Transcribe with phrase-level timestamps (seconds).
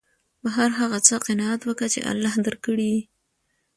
[0.41, 3.01] په هر هغه څه قناعت وکه، چي الله درکړي يي.